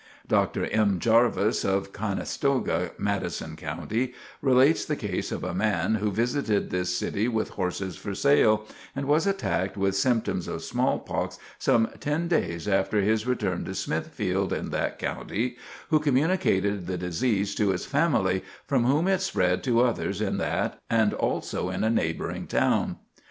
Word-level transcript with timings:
Dr. 0.27 0.65
M. 0.65 0.97
Jarvis, 0.97 1.63
of 1.63 1.93
Canestota, 1.93 2.89
Madison 2.97 3.55
County, 3.55 4.15
relates 4.41 4.83
the 4.83 4.95
case 4.95 5.31
of 5.31 5.43
a 5.43 5.53
man 5.53 5.93
who 5.93 6.11
visited 6.11 6.71
this 6.71 6.97
city 6.97 7.27
with 7.27 7.49
horses 7.49 7.97
for 7.97 8.15
sale, 8.15 8.65
and 8.95 9.05
was 9.07 9.27
attacked 9.27 9.77
with 9.77 9.93
symptoms 9.95 10.47
of 10.47 10.63
smallpox 10.63 11.37
some 11.59 11.87
ten 11.99 12.27
days 12.27 12.67
after 12.67 13.01
his 13.01 13.27
return 13.27 13.63
to 13.65 13.75
Smithfield, 13.75 14.51
in 14.51 14.71
that 14.71 14.97
county, 14.97 15.55
who 15.91 15.99
communicated 15.99 16.87
the 16.87 16.97
disease 16.97 17.53
to 17.53 17.69
his 17.69 17.85
family, 17.85 18.43
from 18.65 18.85
whom 18.85 19.07
it 19.07 19.21
spread 19.21 19.63
to 19.65 19.81
others 19.81 20.19
in 20.19 20.37
that 20.39 20.81
and, 20.89 21.13
also, 21.13 21.69
in 21.69 21.83
a 21.83 21.91
neighboring 21.91 22.47
town. 22.47 22.95